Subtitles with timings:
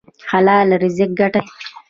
[0.29, 1.41] حلال رزق ګټئ